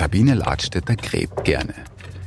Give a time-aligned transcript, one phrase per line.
[0.00, 1.74] Sabine Ladstätter gräbt gerne.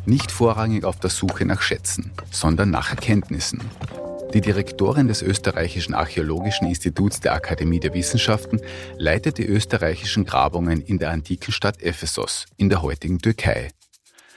[0.05, 3.61] Nicht vorrangig auf der Suche nach Schätzen, sondern nach Erkenntnissen.
[4.31, 8.61] Die Direktorin des Österreichischen Archäologischen Instituts der Akademie der Wissenschaften
[8.99, 13.71] leitet die österreichischen Grabungen in der antiken Stadt Ephesos in der heutigen Türkei.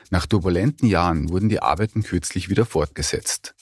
[0.08, 3.54] Nach turbulenten Jahren wurden die Arbeiten kürzlich wieder fortgesetzt.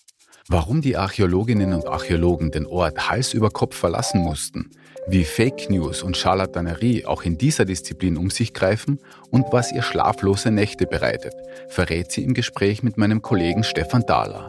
[0.47, 4.71] Warum die Archäologinnen und Archäologen den Ort Hals über Kopf verlassen mussten,
[5.07, 8.99] wie Fake News und Charlatanerie auch in dieser Disziplin um sich greifen
[9.31, 11.35] und was ihr schlaflose Nächte bereitet,
[11.69, 14.49] verrät sie im Gespräch mit meinem Kollegen Stefan Dahler.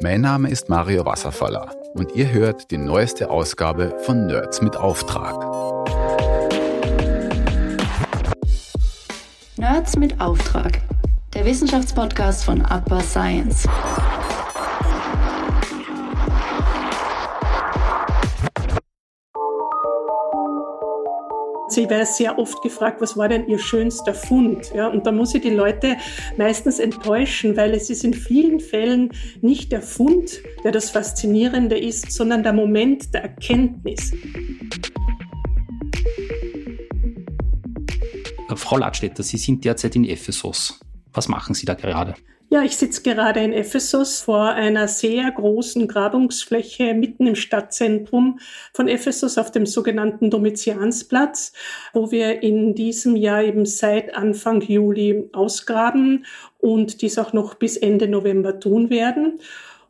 [0.00, 5.34] Mein Name ist Mario Wasserfaller und ihr hört die neueste Ausgabe von Nerds mit Auftrag.
[9.56, 10.80] Nerds mit Auftrag,
[11.34, 13.68] der Wissenschaftspodcast von Upper Science.
[21.74, 24.70] Sie wäre sehr oft gefragt, was war denn Ihr schönster Fund?
[24.76, 25.96] Ja, und da muss ich die Leute
[26.36, 32.12] meistens enttäuschen, weil es ist in vielen Fällen nicht der Fund, der das Faszinierende ist,
[32.12, 34.12] sondern der Moment der Erkenntnis.
[38.54, 40.78] Frau Ladstätter, Sie sind derzeit in Ephesus.
[41.12, 42.14] Was machen Sie da gerade?
[42.54, 48.38] Ja, ich sitze gerade in Ephesus vor einer sehr großen Grabungsfläche mitten im Stadtzentrum
[48.72, 51.52] von Ephesus auf dem sogenannten Domitiansplatz,
[51.92, 56.26] wo wir in diesem Jahr eben seit Anfang Juli ausgraben
[56.58, 59.40] und dies auch noch bis Ende November tun werden.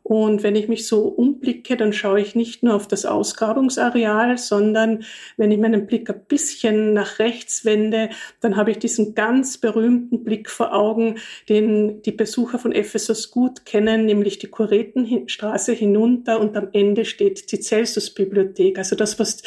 [0.07, 5.03] Und wenn ich mich so umblicke, dann schaue ich nicht nur auf das Ausgrabungsareal, sondern
[5.35, 10.23] wenn ich meinen Blick ein bisschen nach rechts wende, dann habe ich diesen ganz berühmten
[10.23, 11.15] Blick vor Augen,
[11.49, 17.51] den die Besucher von Ephesus gut kennen, nämlich die Kuretenstraße hinunter und am Ende steht
[17.51, 18.77] die Celsus-Bibliothek.
[18.77, 19.41] Also das, was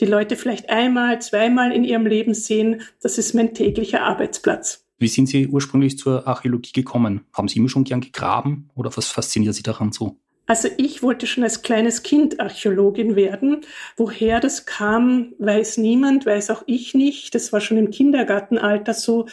[0.00, 4.83] die Leute vielleicht einmal, zweimal in ihrem Leben sehen, das ist mein täglicher Arbeitsplatz.
[5.04, 7.26] Wie sind Sie ursprünglich zur Archäologie gekommen?
[7.34, 10.16] Haben Sie immer schon gern gegraben oder was fasziniert Sie daran so?
[10.46, 13.66] Also ich wollte schon als kleines Kind Archäologin werden.
[13.98, 17.34] Woher das kam, weiß niemand, weiß auch ich nicht.
[17.34, 19.26] Das war schon im Kindergartenalter so,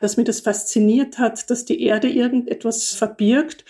[0.00, 3.66] dass mir das fasziniert hat, dass die Erde irgendetwas verbirgt.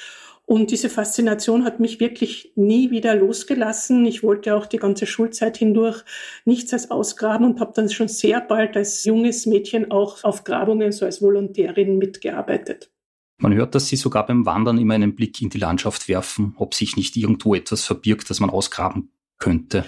[0.48, 4.06] Und diese Faszination hat mich wirklich nie wieder losgelassen.
[4.06, 6.02] Ich wollte auch die ganze Schulzeit hindurch
[6.46, 10.90] nichts als ausgraben und habe dann schon sehr bald als junges Mädchen auch auf Grabungen
[10.90, 12.90] so als Volontärin mitgearbeitet.
[13.36, 16.72] Man hört, dass Sie sogar beim Wandern immer einen Blick in die Landschaft werfen, ob
[16.72, 19.84] sich nicht irgendwo etwas verbirgt, das man ausgraben könnte.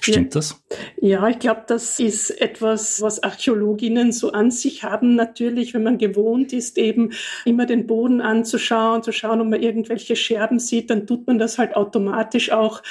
[0.00, 0.38] Stimmt ja.
[0.38, 0.62] das?
[1.00, 5.14] Ja, ich glaube, das ist etwas, was Archäologinnen so an sich haben.
[5.14, 7.12] Natürlich, wenn man gewohnt ist, eben
[7.44, 11.58] immer den Boden anzuschauen, zu schauen, ob man irgendwelche Scherben sieht, dann tut man das
[11.58, 12.82] halt automatisch auch,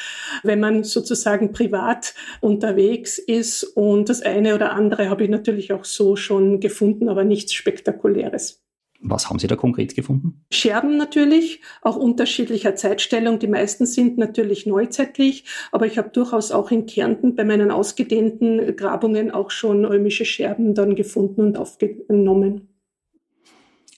[0.43, 3.63] wenn man sozusagen privat unterwegs ist.
[3.63, 8.61] Und das eine oder andere habe ich natürlich auch so schon gefunden, aber nichts Spektakuläres.
[9.01, 10.41] Was haben Sie da konkret gefunden?
[10.51, 13.39] Scherben natürlich, auch unterschiedlicher Zeitstellung.
[13.39, 18.75] Die meisten sind natürlich neuzeitlich, aber ich habe durchaus auch in Kärnten bei meinen ausgedehnten
[18.75, 22.68] Grabungen auch schon römische Scherben dann gefunden und aufgenommen.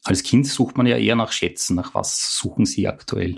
[0.03, 1.75] Als Kind sucht man ja eher nach Schätzen.
[1.75, 3.35] Nach was suchen Sie aktuell?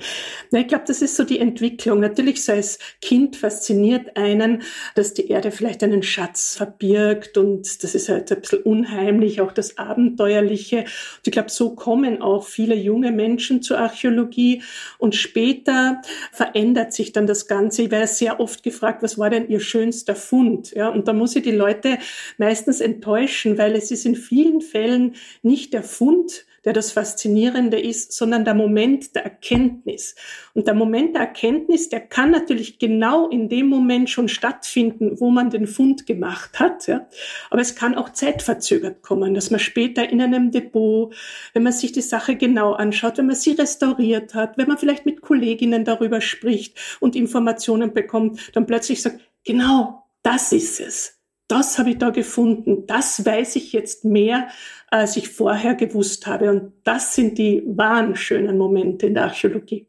[0.50, 2.00] Na, ich glaube, das ist so die Entwicklung.
[2.00, 4.62] Natürlich so als Kind fasziniert einen,
[4.96, 9.52] dass die Erde vielleicht einen Schatz verbirgt und das ist halt ein bisschen unheimlich, auch
[9.52, 10.78] das Abenteuerliche.
[10.78, 14.64] Und ich glaube, so kommen auch viele junge Menschen zur Archäologie
[14.98, 16.02] und später
[16.32, 17.84] verändert sich dann das Ganze.
[17.84, 20.72] Ich werde sehr oft gefragt, was war denn Ihr schönster Fund?
[20.72, 21.98] Ja, und da muss ich die Leute
[22.38, 28.14] meistens enttäuschen, weil es ist in vielen Fällen nicht der Fund, der das Faszinierende ist,
[28.14, 30.16] sondern der Moment der Erkenntnis.
[30.54, 35.30] Und der Moment der Erkenntnis, der kann natürlich genau in dem Moment schon stattfinden, wo
[35.30, 36.88] man den Fund gemacht hat.
[36.88, 37.08] Ja.
[37.50, 41.14] Aber es kann auch zeitverzögert kommen, dass man später in einem Depot,
[41.54, 45.06] wenn man sich die Sache genau anschaut, wenn man sie restauriert hat, wenn man vielleicht
[45.06, 51.78] mit Kolleginnen darüber spricht und Informationen bekommt, dann plötzlich sagt, genau, das ist es das
[51.78, 54.48] habe ich da gefunden, das weiß ich jetzt mehr,
[54.88, 56.52] als ich vorher gewusst habe.
[56.52, 59.88] Und das sind die wahren schönen Momente in der Archäologie.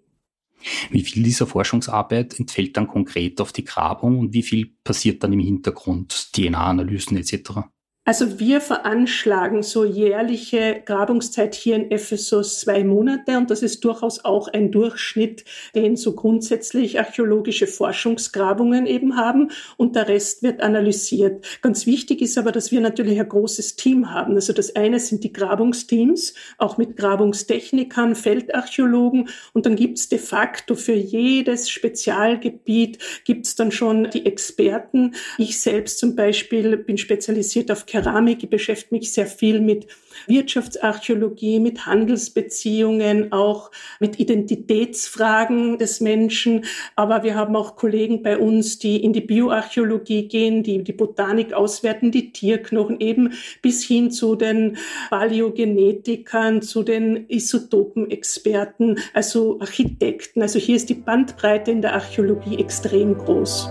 [0.90, 5.32] Wie viel dieser Forschungsarbeit entfällt dann konkret auf die Grabung und wie viel passiert dann
[5.32, 7.68] im Hintergrund, DNA-Analysen etc.?
[8.06, 14.26] Also wir veranschlagen so jährliche Grabungszeit hier in Ephesus zwei Monate und das ist durchaus
[14.26, 21.46] auch ein Durchschnitt, den so grundsätzlich archäologische Forschungsgrabungen eben haben und der Rest wird analysiert.
[21.62, 24.34] Ganz wichtig ist aber, dass wir natürlich ein großes Team haben.
[24.34, 30.74] Also das eine sind die Grabungsteams, auch mit Grabungstechnikern, Feldarchäologen und dann gibt's de facto
[30.74, 35.14] für jedes Spezialgebiet gibt's dann schon die Experten.
[35.38, 38.42] Ich selbst zum Beispiel bin spezialisiert auf Keramik.
[38.42, 39.86] Ich beschäftige mich sehr viel mit
[40.26, 43.70] Wirtschaftsarchäologie, mit Handelsbeziehungen, auch
[44.00, 46.64] mit Identitätsfragen des Menschen.
[46.96, 51.52] Aber wir haben auch Kollegen bei uns, die in die Bioarchäologie gehen, die die Botanik
[51.52, 54.76] auswerten, die Tierknochen, eben bis hin zu den
[55.10, 60.42] Paläogenetikern, zu den Isotopenexperten, also Architekten.
[60.42, 63.70] Also hier ist die Bandbreite in der Archäologie extrem groß.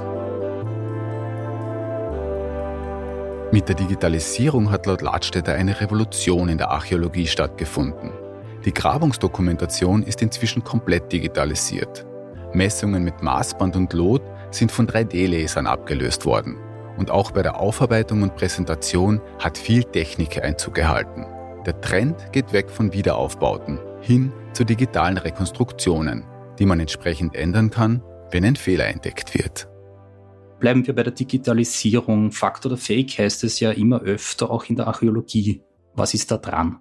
[3.53, 8.11] Mit der Digitalisierung hat laut Ladstätter eine Revolution in der Archäologie stattgefunden.
[8.65, 12.03] Die Grabungsdokumentation ist inzwischen komplett digitalisiert.
[12.53, 16.57] Messungen mit Maßband und Lot sind von 3D-Lasern abgelöst worden.
[16.97, 21.27] Und auch bei der Aufarbeitung und Präsentation hat viel Technik Einzug gehalten.
[21.67, 26.25] Der Trend geht weg von Wiederaufbauten hin zu digitalen Rekonstruktionen,
[26.57, 28.01] die man entsprechend ändern kann,
[28.31, 29.67] wenn ein Fehler entdeckt wird.
[30.63, 32.31] Bleiben wir bei der Digitalisierung.
[32.31, 35.61] Fakt oder Fake heißt es ja immer öfter, auch in der Archäologie.
[35.93, 36.79] Was ist da dran?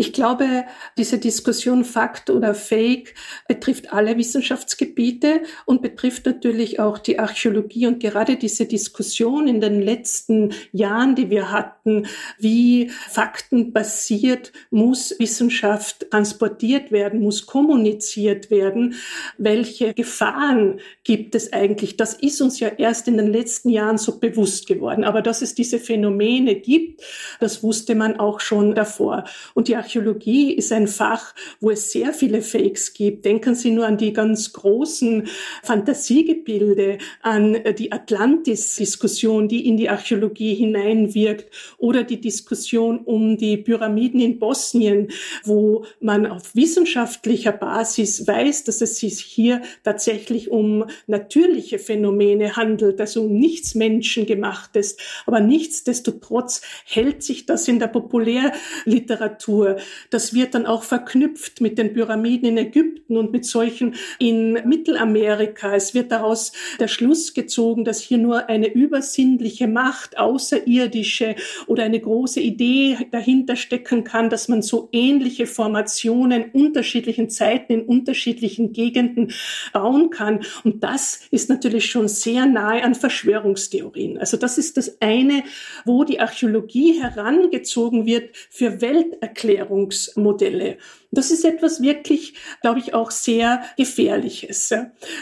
[0.00, 0.64] Ich glaube,
[0.96, 3.14] diese Diskussion Fakt oder Fake
[3.48, 7.86] betrifft alle Wissenschaftsgebiete und betrifft natürlich auch die Archäologie.
[7.86, 12.06] Und gerade diese Diskussion in den letzten Jahren, die wir hatten,
[12.38, 18.94] wie faktenbasiert muss Wissenschaft transportiert werden, muss kommuniziert werden,
[19.36, 24.18] welche Gefahren gibt es eigentlich, das ist uns ja erst in den letzten Jahren so
[24.18, 25.04] bewusst geworden.
[25.04, 27.02] Aber dass es diese Phänomene gibt,
[27.38, 29.24] das wusste man auch schon davor.
[29.52, 33.24] Und die Archäologie ist ein Fach, wo es sehr viele Fakes gibt.
[33.24, 35.26] Denken Sie nur an die ganz großen
[35.64, 44.20] Fantasiegebilde, an die Atlantis-Diskussion, die in die Archäologie hineinwirkt, oder die Diskussion um die Pyramiden
[44.20, 45.08] in Bosnien,
[45.42, 53.00] wo man auf wissenschaftlicher Basis weiß, dass es sich hier tatsächlich um natürliche Phänomene handelt,
[53.00, 54.96] also um nichts Menschengemachtes.
[55.26, 59.79] Aber nichtsdestotrotz hält sich das in der Populärliteratur
[60.10, 65.74] das wird dann auch verknüpft mit den Pyramiden in Ägypten und mit solchen in Mittelamerika.
[65.74, 71.36] Es wird daraus der Schluss gezogen, dass hier nur eine übersinnliche Macht, außerirdische
[71.66, 77.82] oder eine große Idee dahinter stecken kann, dass man so ähnliche Formationen unterschiedlichen Zeiten in
[77.82, 79.32] unterschiedlichen Gegenden
[79.72, 80.40] bauen kann.
[80.64, 84.18] Und das ist natürlich schon sehr nahe an Verschwörungstheorien.
[84.18, 85.44] Also das ist das eine,
[85.84, 90.78] wo die Archäologie herangezogen wird für Welterklärung Ernährungsmodelle.
[91.12, 94.72] Das ist etwas wirklich, glaube ich, auch sehr Gefährliches.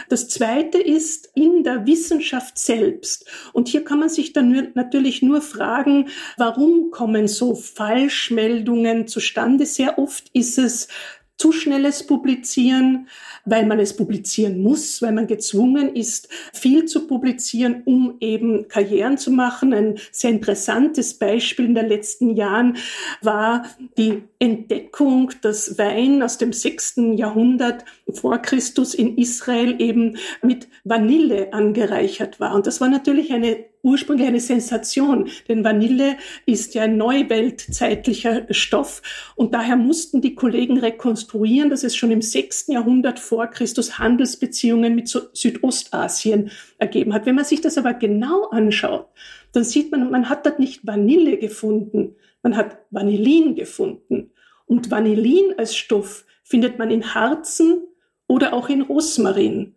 [0.09, 3.27] Das Zweite ist in der Wissenschaft selbst.
[3.53, 9.65] Und hier kann man sich dann natürlich nur fragen, warum kommen so Falschmeldungen zustande?
[9.65, 10.89] Sehr oft ist es
[11.39, 13.09] zu schnelles Publizieren,
[13.45, 19.17] weil man es publizieren muss, weil man gezwungen ist, viel zu publizieren, um eben Karrieren
[19.17, 19.73] zu machen.
[19.73, 22.77] Ein sehr interessantes Beispiel in den letzten Jahren
[23.23, 23.65] war
[23.97, 31.53] die Entdeckung, dass Wein aus dem sechsten Jahrhundert vor Christus in Israel eben mit Vanille
[31.53, 32.55] angereichert war.
[32.55, 36.17] Und das war natürlich eine ursprünglich eine Sensation, denn Vanille
[36.47, 39.03] ist ja ein neuweltzeitlicher Stoff
[39.37, 44.95] und daher mussten die Kollegen rekonstruieren, dass es schon im sechsten Jahrhundert vor Christus Handelsbeziehungen
[44.95, 47.27] mit Südostasien ergeben hat.
[47.27, 49.09] Wenn man sich das aber genau anschaut,
[49.53, 54.31] dann sieht man, man hat dort nicht Vanille gefunden, man hat Vanillin gefunden.
[54.67, 57.83] Und Vanillin als Stoff findet man in Harzen
[58.27, 59.75] oder auch in Rosmarin.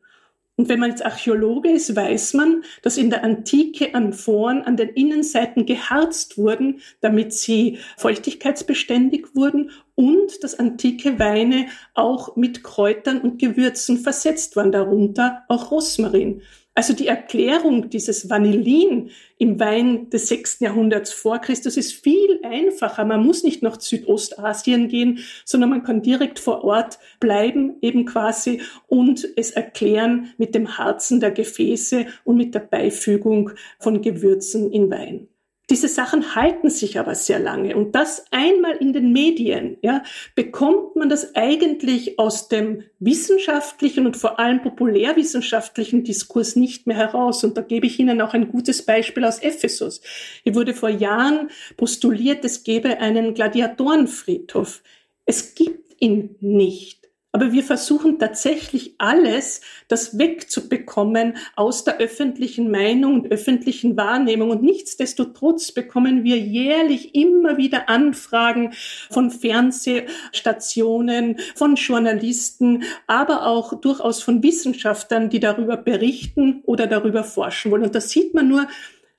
[0.61, 4.89] Und wenn man jetzt Archäologe ist, weiß man, dass in der Antike Amphoren an den
[4.89, 11.65] Innenseiten geharzt wurden, damit sie feuchtigkeitsbeständig wurden und dass antike Weine
[11.95, 16.43] auch mit Kräutern und Gewürzen versetzt waren, darunter auch Rosmarin.
[16.73, 23.03] Also die Erklärung dieses Vanillin im Wein des sechsten Jahrhunderts vor Christus ist viel einfacher.
[23.03, 28.61] Man muss nicht nach Südostasien gehen, sondern man kann direkt vor Ort bleiben, eben quasi,
[28.87, 34.89] und es erklären mit dem Harzen der Gefäße und mit der Beifügung von Gewürzen in
[34.89, 35.27] Wein.
[35.71, 37.77] Diese Sachen halten sich aber sehr lange.
[37.77, 40.03] Und das einmal in den Medien, ja,
[40.35, 47.45] bekommt man das eigentlich aus dem wissenschaftlichen und vor allem populärwissenschaftlichen Diskurs nicht mehr heraus.
[47.45, 50.01] Und da gebe ich Ihnen auch ein gutes Beispiel aus Ephesus.
[50.43, 54.83] Hier wurde vor Jahren postuliert, es gäbe einen Gladiatorenfriedhof.
[55.25, 57.00] Es gibt ihn nicht.
[57.33, 64.49] Aber wir versuchen tatsächlich alles, das wegzubekommen aus der öffentlichen Meinung und öffentlichen Wahrnehmung.
[64.49, 68.73] Und nichtsdestotrotz bekommen wir jährlich immer wieder Anfragen
[69.09, 77.71] von Fernsehstationen, von Journalisten, aber auch durchaus von Wissenschaftlern, die darüber berichten oder darüber forschen
[77.71, 77.83] wollen.
[77.83, 78.67] Und da sieht man nur,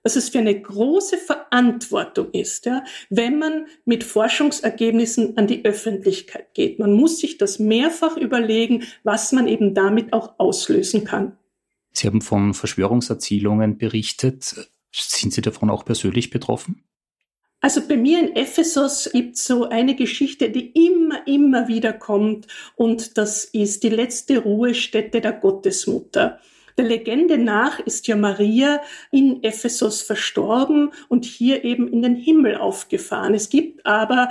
[0.02, 6.54] was es für eine große Verantwortung ist, ja, wenn man mit Forschungsergebnissen an die Öffentlichkeit
[6.54, 6.78] geht.
[6.78, 11.36] Man muss sich das mehrfach überlegen, was man eben damit auch auslösen kann.
[11.92, 14.70] Sie haben von Verschwörungserzählungen berichtet.
[14.90, 16.84] Sind Sie davon auch persönlich betroffen?
[17.60, 22.48] Also bei mir in Ephesus gibt es so eine Geschichte, die immer, immer wieder kommt
[22.74, 26.40] und das ist die letzte Ruhestätte der Gottesmutter.
[26.78, 32.56] Der Legende nach ist ja Maria in Ephesus verstorben und hier eben in den Himmel
[32.56, 33.34] aufgefahren.
[33.34, 34.30] Es gibt aber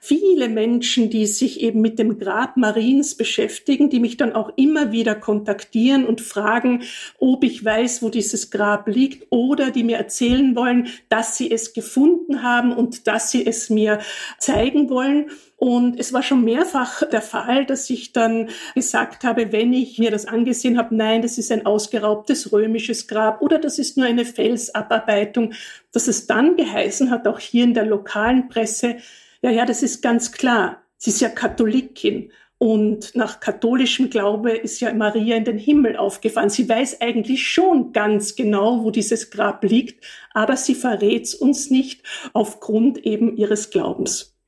[0.00, 4.92] viele Menschen, die sich eben mit dem Grab Mariens beschäftigen, die mich dann auch immer
[4.92, 6.82] wieder kontaktieren und fragen,
[7.18, 11.72] ob ich weiß, wo dieses Grab liegt oder die mir erzählen wollen, dass sie es
[11.72, 14.00] gefunden haben und dass sie es mir
[14.38, 15.30] zeigen wollen.
[15.60, 20.10] Und es war schon mehrfach der Fall, dass ich dann gesagt habe, wenn ich mir
[20.10, 24.24] das angesehen habe, nein, das ist ein ausgeraubtes römisches Grab oder das ist nur eine
[24.24, 25.52] Felsabarbeitung,
[25.92, 28.96] dass es dann geheißen hat, auch hier in der lokalen Presse,
[29.42, 32.32] ja, ja, das ist ganz klar, sie ist ja Katholikin.
[32.56, 36.48] Und nach katholischem Glaube ist ja Maria in den Himmel aufgefahren.
[36.48, 41.68] Sie weiß eigentlich schon ganz genau, wo dieses Grab liegt, aber sie verrät es uns
[41.68, 42.02] nicht
[42.32, 44.39] aufgrund eben ihres Glaubens.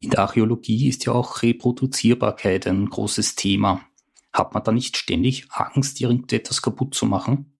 [0.00, 3.82] In der Archäologie ist ja auch Reproduzierbarkeit ein großes Thema.
[4.32, 7.52] Hat man da nicht ständig Angst, irgendetwas kaputt zu machen?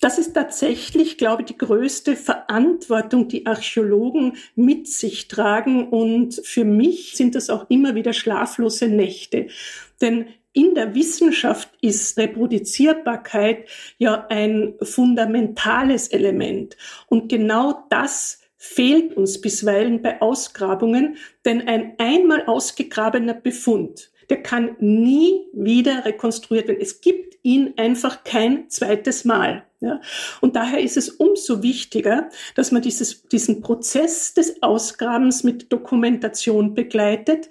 [0.00, 5.88] Das ist tatsächlich, glaube ich, die größte Verantwortung, die Archäologen mit sich tragen.
[5.88, 9.46] Und für mich sind das auch immer wieder schlaflose Nächte.
[10.02, 16.76] Denn in der Wissenschaft ist Reproduzierbarkeit ja ein fundamentales Element.
[17.08, 24.76] Und genau das fehlt uns bisweilen bei Ausgrabungen, denn ein einmal ausgegrabener Befund, der kann
[24.80, 26.80] nie wieder rekonstruiert werden.
[26.80, 29.64] Es gibt ihn einfach kein zweites Mal.
[29.80, 30.00] Ja?
[30.40, 36.74] Und daher ist es umso wichtiger, dass man dieses, diesen Prozess des Ausgrabens mit Dokumentation
[36.74, 37.48] begleitet.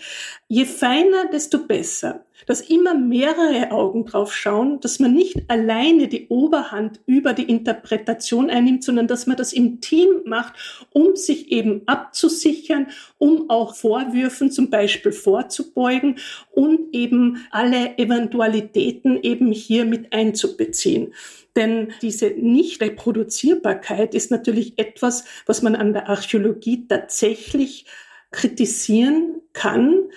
[0.50, 2.25] Je feiner, desto besser.
[2.46, 8.50] Dass immer mehrere Augen drauf schauen, dass man nicht alleine die Oberhand über die Interpretation
[8.50, 10.54] einnimmt, sondern dass man das im Team macht,
[10.92, 12.88] um sich eben abzusichern,
[13.18, 16.20] um auch Vorwürfen zum Beispiel vorzubeugen
[16.52, 21.14] und eben alle Eventualitäten eben hier mit einzubeziehen.
[21.56, 27.86] Denn diese Nicht-Reproduzierbarkeit ist natürlich etwas, was man an der Archäologie tatsächlich
[28.32, 30.10] kritisieren kann.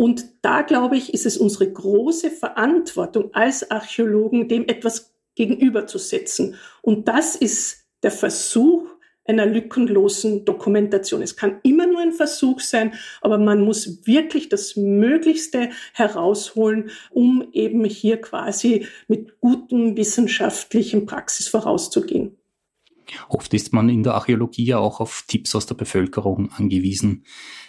[0.00, 6.54] Und da, glaube ich, ist es unsere große Verantwortung als Archäologen, dem etwas gegenüberzusetzen.
[6.80, 8.88] Und das ist der Versuch,
[9.26, 11.20] einer lückenlosen Dokumentation.
[11.20, 17.46] Es kann immer nur ein Versuch sein, aber man muss wirklich das Möglichste herausholen, um
[17.52, 22.39] eben hier quasi mit gutem wissenschaftlichen Praxis vorauszugehen.
[23.28, 27.24] Oft ist man in der Archäologie ja auch auf Tipps aus der Bevölkerung angewiesen.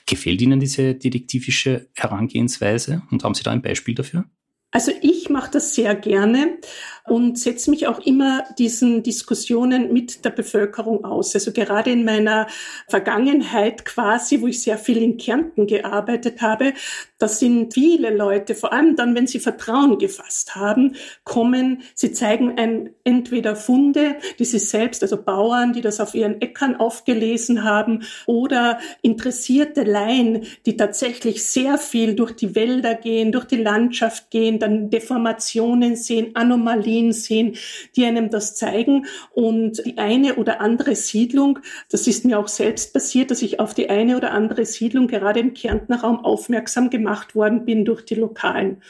[0.06, 4.26] Gefällt Ihnen diese detektivische Herangehensweise und haben Sie da ein Beispiel dafür?
[4.72, 6.58] Also ich mache das sehr gerne
[7.06, 11.34] und setze mich auch immer diesen Diskussionen mit der Bevölkerung aus.
[11.34, 12.48] Also gerade in meiner
[12.88, 16.74] Vergangenheit quasi, wo ich sehr viel in Kärnten gearbeitet habe,
[17.18, 22.58] da sind viele Leute, vor allem dann, wenn sie Vertrauen gefasst haben, kommen, sie zeigen
[22.58, 28.04] ein, entweder Funde, die sie selbst, also Bauern, die das auf ihren Äckern aufgelesen haben,
[28.26, 34.60] oder interessierte Laien, die tatsächlich sehr viel durch die Wälder gehen, durch die Landschaft gehen,
[34.60, 37.56] dann Deformationen sehen, Anomalien sehen,
[37.96, 39.06] die einem das zeigen.
[39.34, 43.74] Und die eine oder andere Siedlung, das ist mir auch selbst passiert, dass ich auf
[43.74, 48.16] die eine oder andere Siedlung gerade im Kärntner Raum aufmerksam gemacht worden bin durch die
[48.16, 48.82] Lokalen.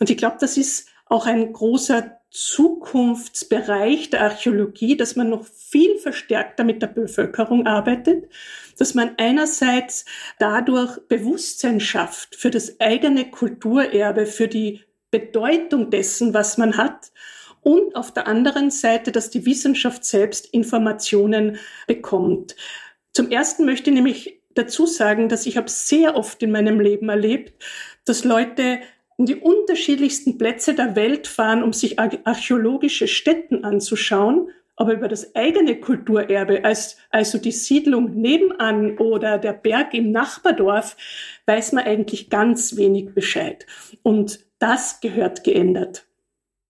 [0.00, 5.98] Und ich glaube, das ist auch ein großer Zukunftsbereich der Archäologie, dass man noch viel
[5.98, 8.28] verstärkter mit der Bevölkerung arbeitet,
[8.78, 10.04] dass man einerseits
[10.38, 17.10] dadurch Bewusstsein schafft für das eigene Kulturerbe, für die Bedeutung dessen, was man hat
[17.68, 22.56] und auf der anderen Seite, dass die Wissenschaft selbst Informationen bekommt.
[23.12, 27.10] Zum Ersten möchte ich nämlich dazu sagen, dass ich habe sehr oft in meinem Leben
[27.10, 27.62] erlebt,
[28.06, 28.80] dass Leute
[29.18, 35.34] in die unterschiedlichsten Plätze der Welt fahren, um sich archäologische Stätten anzuschauen, aber über das
[35.36, 40.96] eigene Kulturerbe, als, also die Siedlung nebenan oder der Berg im Nachbardorf,
[41.44, 43.66] weiß man eigentlich ganz wenig Bescheid.
[44.02, 46.07] Und das gehört geändert.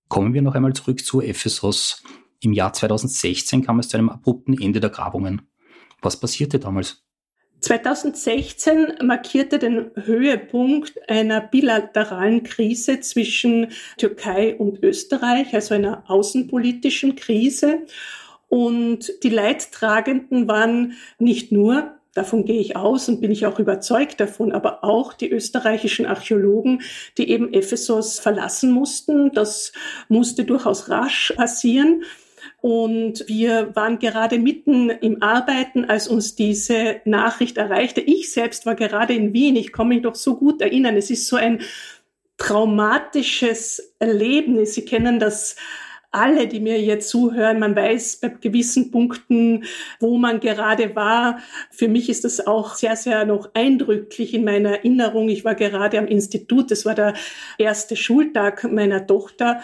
[0.08, 2.02] Kommen wir noch einmal zurück zu Ephesus.
[2.40, 5.42] Im Jahr 2016 kam es zu einem abrupten Ende der Grabungen.
[6.00, 7.04] Was passierte damals?
[7.60, 17.84] 2016 markierte den Höhepunkt einer bilateralen Krise zwischen Türkei und Österreich, also einer außenpolitischen Krise.
[18.48, 24.20] Und die Leidtragenden waren nicht nur Davon gehe ich aus und bin ich auch überzeugt
[24.20, 26.82] davon, aber auch die österreichischen Archäologen,
[27.16, 29.32] die eben Ephesus verlassen mussten.
[29.32, 29.72] Das
[30.08, 32.02] musste durchaus rasch passieren.
[32.60, 38.00] Und wir waren gerade mitten im Arbeiten, als uns diese Nachricht erreichte.
[38.00, 39.54] Ich selbst war gerade in Wien.
[39.54, 40.96] Ich kann mich doch so gut erinnern.
[40.96, 41.60] Es ist so ein
[42.36, 44.74] traumatisches Erlebnis.
[44.74, 45.56] Sie kennen das
[46.10, 49.64] alle, die mir jetzt zuhören, man weiß bei gewissen Punkten,
[50.00, 51.38] wo man gerade war.
[51.70, 55.28] Für mich ist das auch sehr, sehr noch eindrücklich in meiner Erinnerung.
[55.28, 57.14] Ich war gerade am Institut, das war der
[57.58, 59.60] erste Schultag meiner Tochter.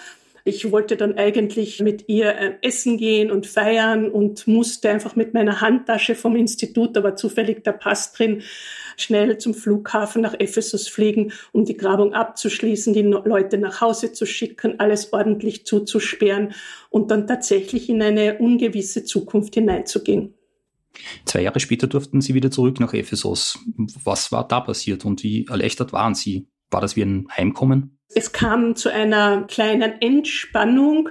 [0.47, 5.33] Ich wollte dann eigentlich mit ihr äh, essen gehen und feiern und musste einfach mit
[5.33, 8.43] meiner Handtasche vom Institut, da war zufällig der Pass drin,
[8.97, 14.27] schnell zum Flughafen nach Ephesus fliegen, um die Grabung abzuschließen, die Leute nach Hause zu
[14.27, 16.55] schicken, alles ordentlich zuzusperren
[16.91, 20.35] und dann tatsächlich in eine ungewisse Zukunft hineinzugehen.
[21.25, 23.59] Zwei Jahre später durften Sie wieder zurück nach Ephesus.
[24.05, 26.47] Was war da passiert und wie erleichtert waren Sie?
[26.71, 27.94] War das wie ein Heimkommen?
[28.17, 31.09] Es kam zu einer kleinen Entspannung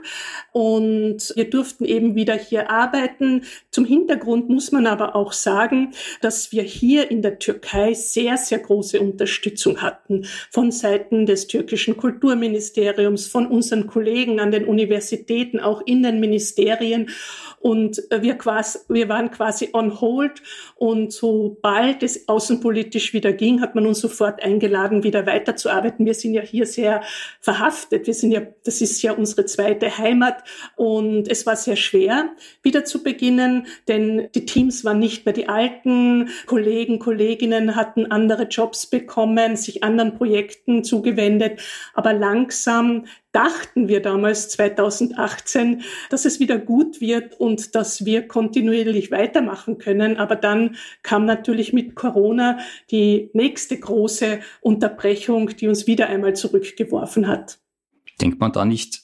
[0.51, 3.43] und wir durften eben wieder hier arbeiten.
[3.71, 8.59] Zum Hintergrund muss man aber auch sagen, dass wir hier in der Türkei sehr, sehr
[8.59, 15.81] große Unterstützung hatten von Seiten des türkischen Kulturministeriums, von unseren Kollegen an den Universitäten, auch
[15.85, 17.09] in den Ministerien.
[17.59, 20.41] Und wir, quasi, wir waren quasi on hold.
[20.75, 26.05] Und sobald es außenpolitisch wieder ging, hat man uns sofort eingeladen, wieder weiterzuarbeiten.
[26.05, 26.92] Wir sind ja hier sehr
[27.39, 28.07] verhaftet.
[28.07, 30.43] Wir sind ja, das ist ja unsere zweite Heimat.
[30.75, 32.29] Und es war sehr schwer,
[32.61, 36.29] wieder zu beginnen, denn die Teams waren nicht mehr die alten.
[36.45, 41.61] Kollegen, Kolleginnen hatten andere Jobs bekommen, sich anderen Projekten zugewendet.
[41.93, 49.11] Aber langsam dachten wir damals 2018, dass es wieder gut wird und dass wir kontinuierlich
[49.11, 50.17] weitermachen können.
[50.17, 52.59] Aber dann kam natürlich mit Corona
[52.91, 57.59] die nächste große Unterbrechung, die uns wieder einmal zurückgeworfen hat.
[58.21, 59.01] Denkt man da nicht,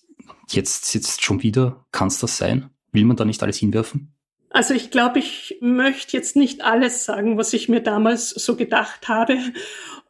[0.50, 2.70] jetzt sitzt schon wieder, kann es das sein?
[2.92, 4.14] Will man da nicht alles hinwerfen?
[4.52, 9.08] Also ich glaube, ich möchte jetzt nicht alles sagen, was ich mir damals so gedacht
[9.08, 9.38] habe.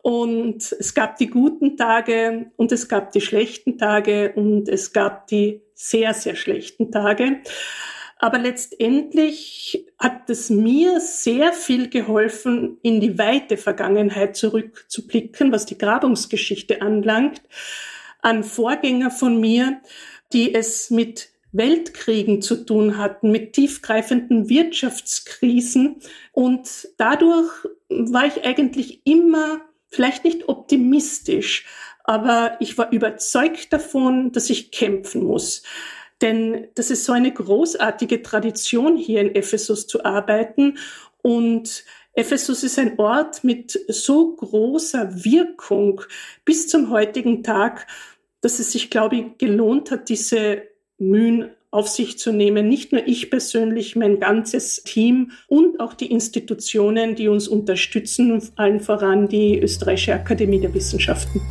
[0.02, 5.28] Und es gab die guten Tage und es gab die schlechten Tage und es gab
[5.28, 7.42] die sehr, sehr schlechten Tage.
[8.18, 15.78] Aber letztendlich hat es mir sehr viel geholfen, in die weite Vergangenheit zurückzublicken, was die
[15.78, 17.42] Grabungsgeschichte anlangt,
[18.22, 19.80] an Vorgänger von mir,
[20.34, 25.98] die es mit Weltkriegen zu tun hatten, mit tiefgreifenden Wirtschaftskrisen.
[26.34, 27.50] Und dadurch
[27.88, 31.66] war ich eigentlich immer vielleicht nicht optimistisch,
[32.04, 35.64] aber ich war überzeugt davon, dass ich kämpfen muss.
[36.22, 40.78] Denn das ist so eine großartige Tradition, hier in Ephesus zu arbeiten.
[41.22, 46.02] Und Ephesus ist ein Ort mit so großer Wirkung
[46.44, 47.88] bis zum heutigen Tag,
[48.42, 50.64] dass es sich, glaube ich, gelohnt hat, diese
[50.98, 52.68] Mühen auf sich zu nehmen.
[52.68, 58.80] Nicht nur ich persönlich, mein ganzes Team und auch die Institutionen, die uns unterstützen, allen
[58.80, 61.42] voran die Österreichische Akademie der Wissenschaften.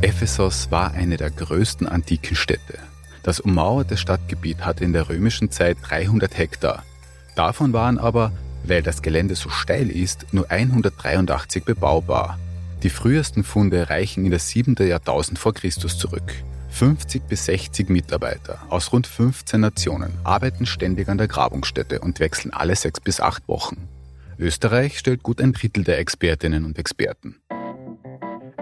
[0.00, 2.78] Ephesos war eine der größten antiken Städte.
[3.24, 6.84] Das ummauerte Stadtgebiet hatte in der römischen Zeit 300 Hektar.
[7.34, 8.32] Davon waren aber,
[8.64, 12.38] weil das Gelände so steil ist, nur 183 bebaubar.
[12.84, 14.76] Die frühesten Funde reichen in das 7.
[14.86, 16.32] Jahrtausend vor Christus zurück.
[16.78, 22.52] 50 bis 60 Mitarbeiter aus rund 15 Nationen arbeiten ständig an der Grabungsstätte und wechseln
[22.52, 23.88] alle sechs bis acht Wochen.
[24.38, 27.40] Österreich stellt gut ein Drittel der Expertinnen und Experten.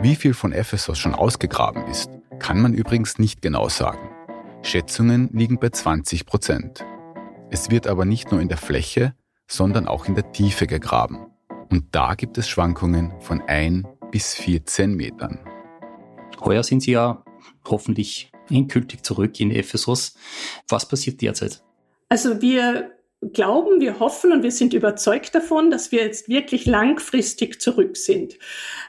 [0.01, 4.09] Wie viel von Ephesus schon ausgegraben ist, kann man übrigens nicht genau sagen.
[4.63, 6.87] Schätzungen liegen bei 20 Prozent.
[7.51, 9.13] Es wird aber nicht nur in der Fläche,
[9.47, 11.27] sondern auch in der Tiefe gegraben.
[11.69, 15.39] Und da gibt es Schwankungen von 1 bis 14 Metern.
[16.41, 17.26] Heuer sind Sie ja
[17.67, 20.15] hoffentlich endgültig zurück in Ephesus.
[20.69, 21.63] Was passiert derzeit?
[22.09, 22.93] Also wir
[23.33, 28.39] glauben, wir hoffen und wir sind überzeugt davon, dass wir jetzt wirklich langfristig zurück sind.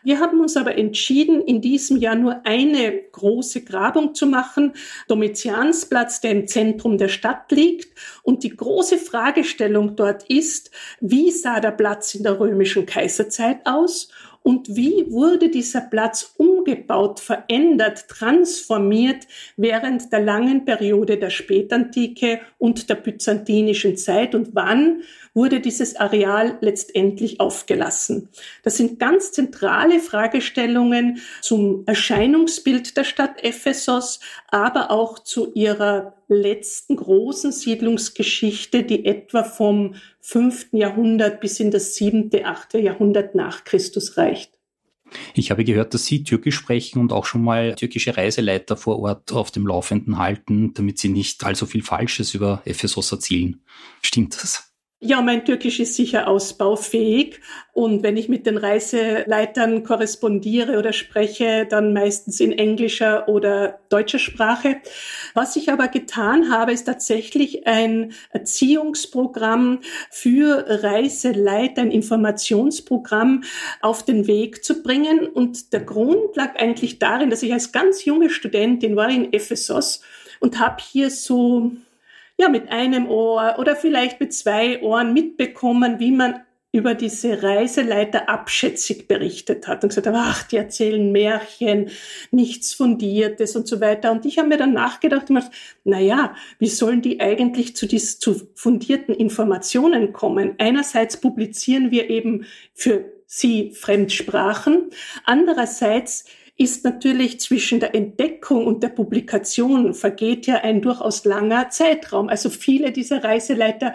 [0.03, 4.73] Wir haben uns aber entschieden, in diesem Jahr nur eine große Grabung zu machen,
[5.07, 7.97] Domitiansplatz, der im Zentrum der Stadt liegt.
[8.21, 14.09] Und die große Fragestellung dort ist, wie sah der Platz in der römischen Kaiserzeit aus
[14.43, 16.33] und wie wurde dieser Platz
[16.67, 25.01] umgebaut, verändert, transformiert während der langen Periode der Spätantike und der byzantinischen Zeit und wann
[25.33, 28.29] wurde dieses Areal letztendlich aufgelassen?
[28.63, 36.97] Das sind ganz zentrale Fragestellungen zum Erscheinungsbild der Stadt Ephesos, aber auch zu ihrer letzten
[36.97, 40.69] großen Siedlungsgeschichte, die etwa vom 5.
[40.73, 42.73] Jahrhundert bis in das 7., 8.
[42.75, 44.56] Jahrhundert nach Christus reicht.
[45.33, 49.31] Ich habe gehört, dass Sie Türkisch sprechen und auch schon mal türkische Reiseleiter vor Ort
[49.31, 53.59] auf dem Laufenden halten, damit sie nicht allzu viel Falsches über Ephesus erzählen.
[54.01, 54.66] Stimmt das?
[54.99, 57.39] Ja, mein Türkisch ist sicher ausbaufähig.
[57.71, 64.17] Und wenn ich mit den Reiseleitern korrespondiere oder spreche, dann meistens in englischer oder deutscher
[64.17, 64.77] Sprache.
[65.35, 73.43] Was ich aber getan habe, ist tatsächlich ein Erziehungsprogramm für Reiseleiter, ein Informationsprogramm
[73.81, 75.27] auf den Weg zu bringen.
[75.27, 80.01] Und der Grund lag eigentlich darin, dass ich als ganz junge Studentin war in Ephesus
[80.39, 81.71] und habe hier so
[82.37, 88.29] ja, mit einem Ohr oder vielleicht mit zwei Ohren mitbekommen, wie man über diese Reiseleiter
[88.29, 91.89] abschätzig berichtet hat und gesagt hat, ach, die erzählen Märchen,
[92.29, 94.11] nichts Fundiertes und so weiter.
[94.11, 95.27] Und ich habe mir dann nachgedacht
[95.85, 100.55] na ja, wie sollen die eigentlich zu, dies, zu fundierten Informationen kommen?
[100.59, 104.91] Einerseits publizieren wir eben für sie Fremdsprachen.
[105.25, 106.25] Andererseits
[106.57, 112.29] ist natürlich zwischen der Entdeckung und der Publikation vergeht ja ein durchaus langer Zeitraum.
[112.29, 113.93] Also viele dieser Reiseleiter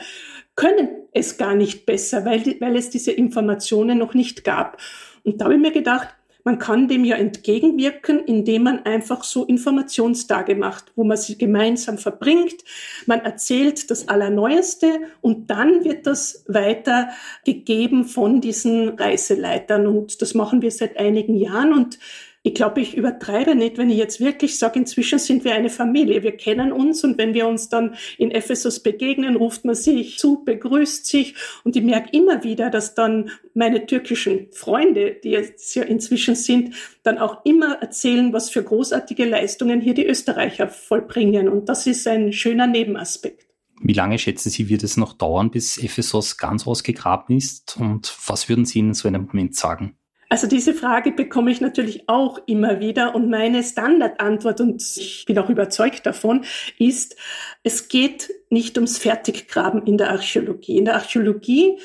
[0.55, 4.79] können es gar nicht besser, weil, weil es diese Informationen noch nicht gab.
[5.25, 9.45] Und da habe ich mir gedacht, man kann dem ja entgegenwirken, indem man einfach so
[9.45, 12.65] Informationstage macht, wo man sie gemeinsam verbringt.
[13.07, 14.89] Man erzählt das Allerneueste
[15.21, 17.11] und dann wird das weiter
[17.45, 19.87] gegeben von diesen Reiseleitern.
[19.87, 22.01] Und das machen wir seit einigen Jahren und
[22.45, 26.25] ich glaube, ich übertreibe nicht, wenn ich jetzt wirklich sage, inzwischen sind wir eine Familie.
[26.25, 30.43] Wir kennen uns und wenn wir uns dann in Ephesus begegnen, ruft man sich zu,
[30.45, 35.85] begrüßt sich und ich merke immer wieder, dass dann meine türkischen Freunde, die jetzt ja
[35.85, 36.75] inzwischen sind,
[37.05, 41.49] dann auch immer erzählen, was für großartige Leistungen hier die Österreicher vollbringen.
[41.49, 43.47] Und das ist ein schöner Nebenaspekt.
[43.81, 47.77] Wie lange schätzen Sie, wird es noch dauern, bis Ephesus ganz ausgegraben ist?
[47.79, 49.97] Und was würden Sie in so einem Moment sagen?
[50.33, 55.39] Also diese Frage bekomme ich natürlich auch immer wieder und meine Standardantwort, und ich bin
[55.39, 56.47] auch überzeugt davon,
[56.79, 57.17] ist,
[57.65, 60.79] es geht nicht ums Fertiggraben in der Archäologie.
[60.79, 61.79] In der Archäologie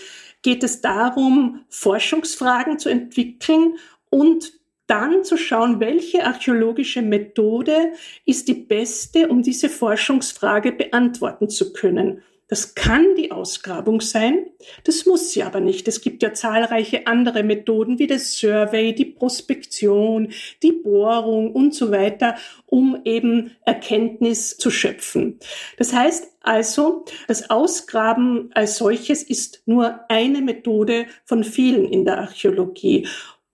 [0.43, 3.73] geht es darum, Forschungsfragen zu entwickeln
[4.09, 4.53] und
[4.85, 7.91] dann zu schauen, welche archäologische Methode
[8.25, 12.23] ist die beste, um diese Forschungsfrage beantworten zu können.
[12.49, 14.45] Das kann die Ausgrabung sein,
[14.85, 15.85] das muss sie aber nicht.
[15.89, 20.29] Es gibt ja zahlreiche andere Methoden wie das Survey, die Prospektion,
[20.63, 25.39] die Bohrung und so weiter, um eben Erkenntnis zu schöpfen.
[25.77, 32.19] Das heißt also, das Ausgraben als solches ist nur eine Methode von vielen in der
[32.19, 33.07] Archäologie.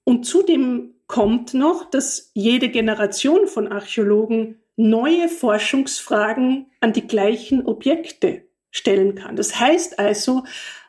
[0.04, 8.44] Und zudem kommt noch, dass jede Generation von Archäologen neue Forschungsfragen an die gleichen Objekte
[8.74, 9.38] stellen kann.
[9.38, 10.44] Das heißt also,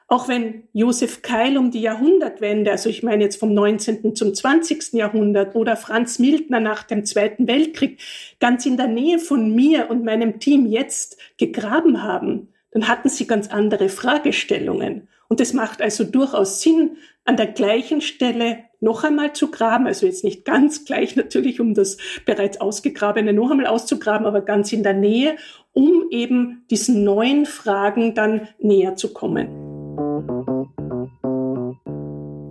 [0.09, 4.15] auch wenn Josef Keil um die Jahrhundertwende, also ich meine jetzt vom 19.
[4.15, 4.95] zum 20.
[4.95, 8.01] Jahrhundert oder Franz Mildner nach dem Zweiten Weltkrieg
[8.41, 13.27] ganz in der Nähe von mir und meinem Team jetzt gegraben haben, dann hatten sie
[13.27, 15.09] ganz andere Fragestellungen.
[15.29, 20.05] Und es macht also durchaus Sinn, an der gleichen Stelle noch einmal zu graben, also
[20.05, 24.83] jetzt nicht ganz gleich natürlich, um das bereits ausgegrabene noch einmal auszugraben, aber ganz in
[24.83, 25.37] der Nähe,
[25.75, 29.49] um eben diesen neuen Fragen dann näher zu kommen.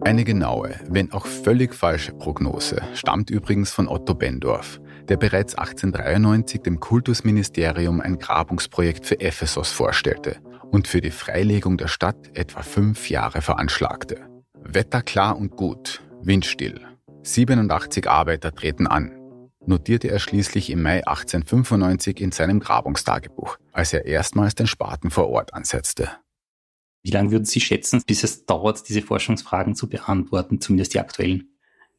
[0.06, 6.62] Eine genaue, wenn auch völlig falsche Prognose stammt übrigens von Otto Bendorf, der bereits 1893
[6.62, 10.38] dem Kultusministerium ein Grabungsprojekt für Ephesus vorstellte
[10.72, 14.18] und für die Freilegung der Stadt etwa fünf Jahre veranschlagte.
[14.62, 16.82] Wetter klar und gut, windstill.
[17.24, 19.12] 87 Arbeiter treten an,
[19.68, 25.30] notierte er schließlich im Mai 1895 in seinem Grabungstagebuch, als er erstmals den Spaten vor
[25.30, 26.10] Ort ansetzte.
[27.04, 31.50] Wie lange würden Sie schätzen, bis es dauert, diese Forschungsfragen zu beantworten, zumindest die aktuellen?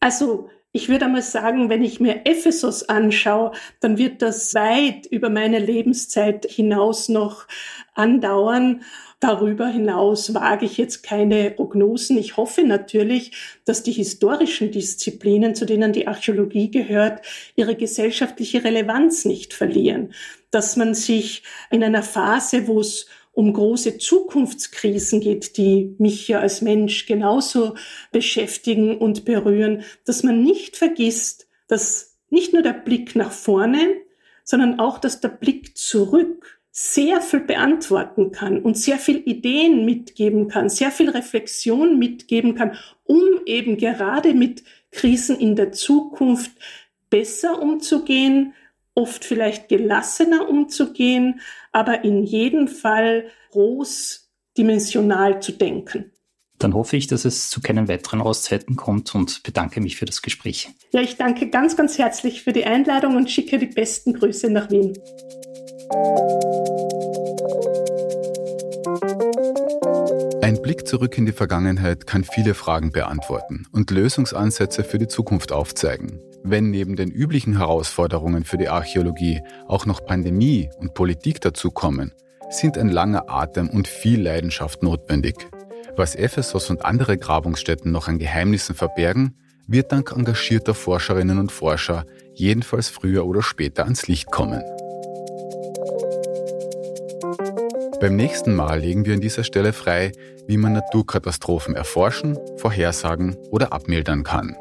[0.00, 5.30] Also ich würde einmal sagen, wenn ich mir Ephesus anschaue, dann wird das weit über
[5.30, 7.46] meine Lebenszeit hinaus noch
[7.94, 8.82] andauern.
[9.20, 12.18] Darüber hinaus wage ich jetzt keine Prognosen.
[12.18, 13.32] Ich hoffe natürlich,
[13.64, 17.24] dass die historischen Disziplinen, zu denen die Archäologie gehört,
[17.56, 20.12] ihre gesellschaftliche Relevanz nicht verlieren.
[20.50, 26.38] Dass man sich in einer Phase, wo es um große Zukunftskrisen geht, die mich ja
[26.38, 27.74] als Mensch genauso
[28.12, 33.96] beschäftigen und berühren, dass man nicht vergisst, dass nicht nur der Blick nach vorne,
[34.44, 40.48] sondern auch, dass der Blick zurück sehr viel beantworten kann und sehr viel Ideen mitgeben
[40.48, 46.50] kann, sehr viel Reflexion mitgeben kann, um eben gerade mit Krisen in der Zukunft
[47.10, 48.54] besser umzugehen
[48.94, 51.40] oft vielleicht gelassener umzugehen,
[51.72, 56.12] aber in jedem Fall großdimensional zu denken.
[56.58, 60.22] Dann hoffe ich, dass es zu keinen weiteren Auszeiten kommt und bedanke mich für das
[60.22, 60.70] Gespräch.
[60.92, 64.70] Ja, ich danke ganz, ganz herzlich für die Einladung und schicke die besten Grüße nach
[64.70, 64.96] Wien.
[70.42, 75.52] Ein Blick zurück in die Vergangenheit kann viele Fragen beantworten und Lösungsansätze für die Zukunft
[75.52, 76.20] aufzeigen.
[76.42, 82.12] Wenn neben den üblichen Herausforderungen für die Archäologie auch noch Pandemie und Politik dazukommen,
[82.50, 85.36] sind ein langer Atem und viel Leidenschaft notwendig.
[85.96, 89.34] Was Ephesus und andere Grabungsstätten noch an Geheimnissen verbergen,
[89.66, 94.62] wird dank engagierter Forscherinnen und Forscher jedenfalls früher oder später ans Licht kommen.
[98.04, 100.12] Beim nächsten Mal legen wir an dieser Stelle frei,
[100.46, 104.58] wie man Naturkatastrophen erforschen, vorhersagen oder abmildern kann.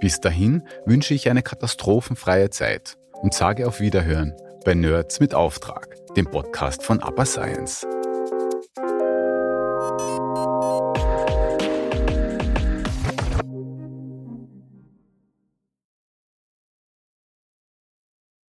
[0.00, 5.96] Bis dahin wünsche ich eine katastrophenfreie Zeit und sage auf Wiederhören bei Nerds mit Auftrag,
[6.14, 7.84] dem Podcast von Upper Science.